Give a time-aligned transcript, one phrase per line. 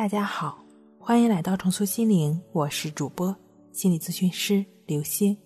[0.00, 0.64] 大家好，
[0.98, 3.36] 欢迎来到重塑心灵，我是主播
[3.70, 5.36] 心理咨询师刘星。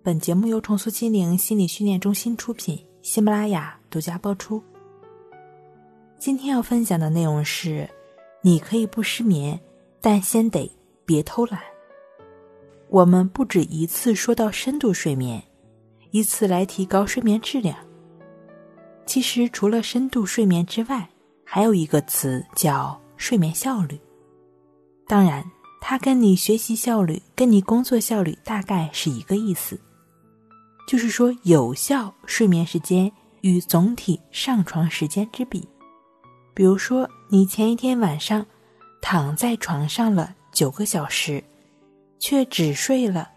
[0.00, 4.62] 本节目由重塑心灵心理训练中心出品，喜马拉雅独家播出。
[6.18, 7.90] 今天要分享的内容是：
[8.42, 9.58] 你可以不失眠，
[10.00, 10.70] 但先得
[11.04, 11.60] 别偷懒。
[12.88, 15.42] 我们不止一次说到深度睡眠，
[16.12, 17.76] 以此来提高睡眠质量。
[19.04, 21.10] 其实，除了深度睡眠之外，
[21.42, 22.96] 还有一个词叫。
[23.18, 24.00] 睡眠效率，
[25.06, 25.44] 当然，
[25.80, 29.78] 它跟你学习效率、跟你工作效率大概是一个意思，
[30.86, 33.10] 就是说有效睡眠时间
[33.40, 35.68] 与总体上床时间之比。
[36.54, 38.46] 比如说，你前一天晚上
[39.02, 41.42] 躺在床上了九个小时，
[42.18, 43.28] 却只睡了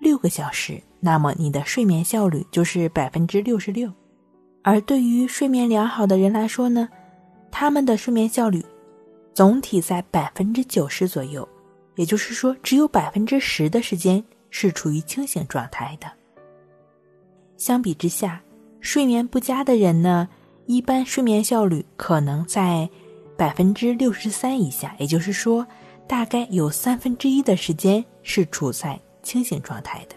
[0.00, 3.92] 六个小时，那么你的睡眠效率就是百分之六十六。
[4.62, 6.88] 而对于睡眠良好的人来说呢，
[7.50, 8.64] 他们的睡眠效率。
[9.36, 11.46] 总体在百分之九十左右，
[11.96, 16.10] 也就是说，只有百分之十的时间是处于清醒状态的。
[17.58, 18.40] 相比之下，
[18.80, 20.26] 睡眠不佳的人呢，
[20.64, 22.88] 一般睡眠效率可能在
[23.36, 25.66] 百分之六十三以下，也就是说，
[26.08, 30.16] 大概有三分之一的时间是处在清醒状态的。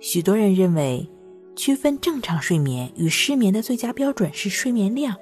[0.00, 1.06] 许多人认为，
[1.54, 5.14] 区分正常睡眠与失眠的最佳标准是睡眠量。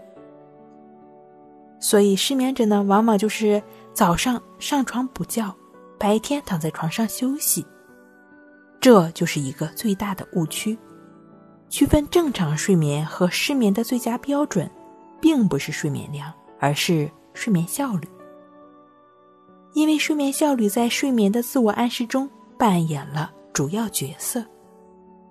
[1.85, 5.55] 所以，失眠者呢，往往就是早上上床补觉，
[5.99, 7.63] 白天躺在床上休息。
[8.81, 10.79] 这就是一个最大的误区。
[11.69, 14.67] 区分正常睡眠和失眠的最佳标准，
[15.21, 18.09] 并不是睡眠量，而是睡眠效率。
[19.75, 24.43] 因为睡眠效率在睡眠的自我暗示中扮演了主要角色。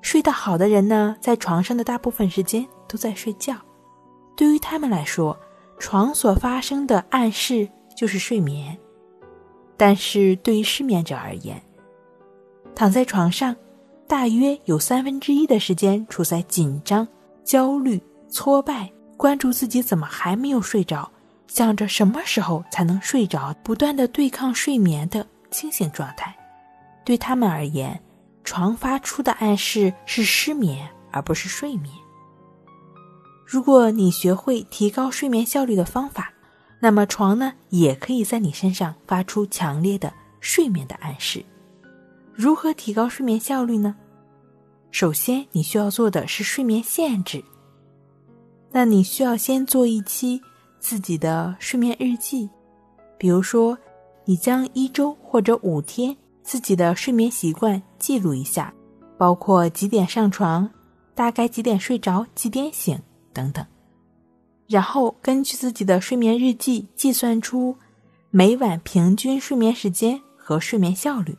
[0.04, 3.56] 睡得好的人呢，在床上的大部分时间都在睡觉，
[4.36, 5.36] 对于他们来说。
[5.84, 8.76] 床所发生的暗示就是睡眠，
[9.76, 11.62] 但是对于失眠者而言，
[12.74, 13.54] 躺在床上，
[14.08, 17.06] 大约有三分之一的时间处在紧张、
[17.44, 21.12] 焦虑、挫败、关注自己怎么还没有睡着，
[21.48, 26.34] 想着什么时候才能睡着，不断的对抗睡眠的清醒状态。
[27.04, 28.02] 对他们而言，
[28.46, 31.94] 床发出的暗示是失眠，而不是睡眠。
[33.54, 36.34] 如果你学会提高睡眠效率的方法，
[36.80, 41.46] 那么床呢也可以在你身上发出强烈的睡眠的暗示。
[42.34, 43.96] 如何提高睡眠效率呢？
[44.90, 47.44] 首先，你需要做的是睡眠限制。
[48.72, 50.42] 那你需要先做一期
[50.80, 52.50] 自己的睡眠日记，
[53.20, 53.78] 比如说，
[54.26, 58.74] 你将一周或者五天自己的睡眠习惯记录一下，
[59.16, 60.68] 包括几点上床，
[61.14, 63.00] 大概几点睡着，几点醒。
[63.34, 63.66] 等等，
[64.68, 67.76] 然后根据自己的睡眠日记计算出
[68.30, 71.38] 每晚平均睡眠时间和睡眠效率。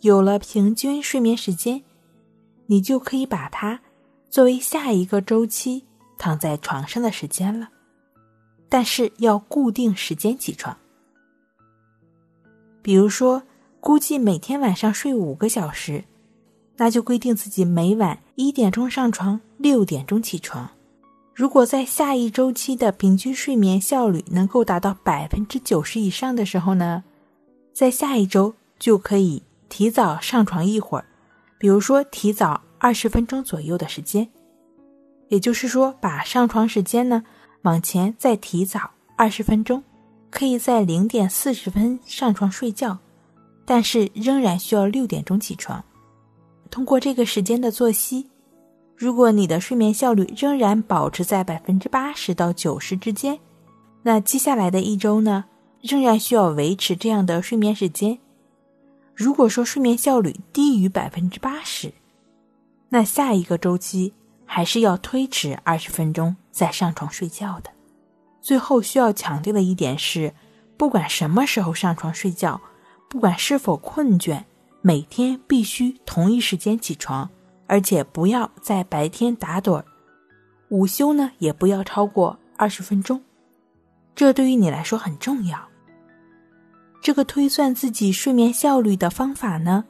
[0.00, 1.82] 有了平均睡眠时间，
[2.66, 3.80] 你就可以把它
[4.30, 5.84] 作为下一个周期
[6.16, 7.68] 躺在床上的时间了。
[8.68, 10.76] 但是要固定时间起床，
[12.82, 13.42] 比如说
[13.80, 16.04] 估计每天晚上睡五个小时。
[16.76, 20.68] 那就规定自己每晚一点钟上床，六点钟起床。
[21.34, 27.02] 如果在下一周期的平均睡眠效率能够达到百分之九十以上的时候呢，
[27.72, 31.06] 在下一周就可以提早上床一会儿，
[31.58, 34.28] 比如说提早二十分钟左右的时间。
[35.28, 37.24] 也就是说，把上床时间呢
[37.62, 39.82] 往前再提早二十分钟，
[40.30, 42.98] 可以在零点四十分上床睡觉，
[43.64, 45.82] 但是仍然需要六点钟起床。
[46.70, 48.28] 通过这个时间的作息，
[48.96, 53.38] 如果你的睡眠效率仍然保持在百分之八十到九十之间，
[54.02, 55.44] 那接下来的一周呢，
[55.80, 58.18] 仍然需要维持这样的睡眠时间。
[59.14, 61.92] 如果说睡眠效率低于百分之八十，
[62.88, 64.12] 那下一个周期
[64.44, 67.70] 还是要推迟二十分钟再上床睡觉的。
[68.40, 70.34] 最后需要强调的一点是，
[70.76, 72.60] 不管什么时候上床睡觉，
[73.08, 74.44] 不管是否困倦。
[74.86, 77.30] 每天必须同一时间起床，
[77.66, 79.84] 而且不要在白天打盹儿。
[80.68, 83.22] 午休呢，也不要超过二十分钟，
[84.14, 85.58] 这对于你来说很重要。
[87.00, 89.84] 这个推算自己睡眠效率的方法呢，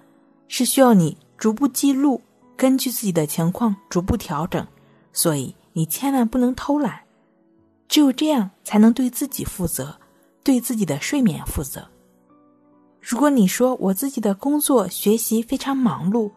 [0.49, 2.21] 是需要你逐步记录，
[2.57, 4.67] 根据自己的情况逐步调整。
[5.13, 7.01] 所以你千万不能偷懒，
[7.87, 9.97] 只有这样才能对自己负责，
[10.43, 11.87] 对自己的睡眠负责。
[13.01, 16.33] 如果你说我自己的工作学习非常忙碌，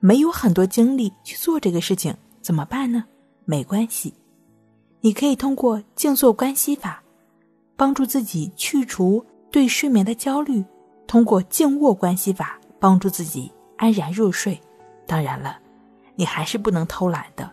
[0.00, 3.04] 没有很多精力去做这个事情，怎么办呢？
[3.44, 4.12] 没关系，
[5.00, 7.02] 你可以通过静坐观息法，
[7.76, 10.64] 帮助自己去除对睡眠的焦虑，
[11.06, 14.58] 通过静卧关系法帮助自己安然入睡。
[15.06, 15.58] 当然了，
[16.14, 17.50] 你还是不能偷懒的，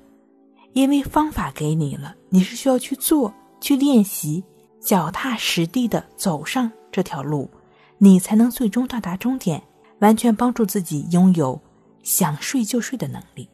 [0.74, 4.44] 因为方法给你了，你是需要去做、去练习，
[4.80, 7.50] 脚踏实地的走上这条路，
[7.98, 9.62] 你才能最终到达终点，
[10.00, 11.60] 完全帮助自己拥有
[12.08, 13.50] 想睡就睡的能力。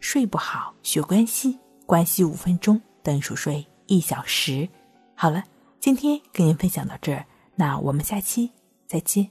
[0.00, 4.66] 睡不好，学关系，关系五分钟等于熟睡一小时。
[5.14, 5.44] 好了，
[5.78, 8.50] 今天跟您分享到这儿，那我们下期
[8.86, 9.30] 再见。